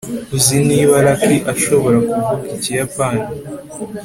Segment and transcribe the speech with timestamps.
[0.35, 3.23] uzi niba lucy ashobora kuvuga ikiyapani